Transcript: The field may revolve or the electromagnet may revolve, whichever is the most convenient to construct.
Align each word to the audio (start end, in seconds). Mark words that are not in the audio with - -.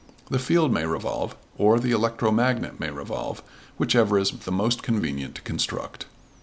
The 0.31 0.39
field 0.39 0.73
may 0.73 0.83
revolve 0.83 1.35
or 1.59 1.79
the 1.79 1.91
electromagnet 1.91 2.79
may 2.79 2.89
revolve, 2.89 3.43
whichever 3.77 4.17
is 4.17 4.31
the 4.31 4.51
most 4.51 4.81
convenient 4.81 5.35
to 5.35 5.43
construct. 5.43 6.07